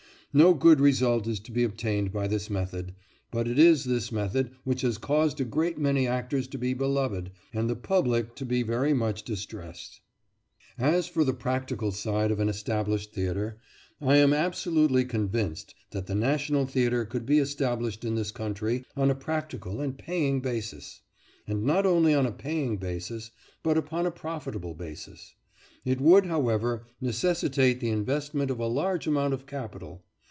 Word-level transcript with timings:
No 0.33 0.53
good 0.53 0.79
result 0.79 1.27
is 1.27 1.41
to 1.41 1.51
be 1.51 1.65
obtained 1.65 2.13
by 2.13 2.25
this 2.25 2.49
method, 2.49 2.93
but 3.31 3.49
it 3.49 3.59
is 3.59 3.83
this 3.83 4.13
method 4.13 4.49
which 4.63 4.79
has 4.79 4.97
caused 4.97 5.41
a 5.41 5.43
great 5.43 5.77
many 5.77 6.07
actors 6.07 6.47
to 6.47 6.57
be 6.57 6.73
beloved, 6.73 7.31
and 7.53 7.69
the 7.69 7.75
public 7.75 8.33
to 8.35 8.45
be 8.45 8.63
very 8.63 8.93
much 8.93 9.23
distressed. 9.23 9.99
As 10.77 11.05
for 11.05 11.25
the 11.25 11.33
practical 11.33 11.91
side 11.91 12.31
of 12.31 12.39
an 12.39 12.47
established 12.47 13.11
theatre, 13.13 13.59
I 13.99 14.15
am 14.19 14.31
absolutely 14.31 15.03
convinced 15.03 15.75
that 15.89 16.07
the 16.07 16.15
national 16.15 16.65
theatre 16.65 17.03
could 17.03 17.25
be 17.25 17.39
established 17.39 18.05
in 18.05 18.15
this 18.15 18.31
country 18.31 18.85
on 18.95 19.11
a 19.11 19.15
practical 19.15 19.81
and 19.81 19.97
paying 19.97 20.39
basis; 20.39 21.01
and 21.45 21.65
not 21.65 21.85
only 21.85 22.13
on 22.13 22.25
a 22.25 22.31
paying 22.31 22.77
basis, 22.77 23.31
but 23.63 23.77
upon 23.77 24.05
a 24.05 24.11
profitable 24.11 24.75
basis. 24.75 25.35
It 25.83 25.99
would, 25.99 26.27
however, 26.27 26.85
necessitate 27.01 27.81
the 27.81 27.89
investment 27.89 28.49
of 28.49 28.61
a 28.61 28.67
large 28.67 29.05
amount 29.07 29.33
of 29.33 29.45
capital. 29.45 30.05